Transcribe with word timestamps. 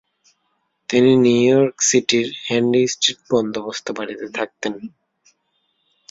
তিনি 0.89 1.11
নিউইয়র্ক 1.23 1.75
সিটির 1.89 2.27
Henry 2.45 2.83
Street 2.87 3.19
বন্দোবস্ত 3.31 3.85
বাড়িতে 3.97 4.27
থাকতেন। 4.37 4.73